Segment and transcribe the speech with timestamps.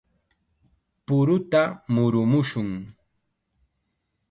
[1.07, 1.61] ¡Puruta
[1.93, 2.69] murumushun!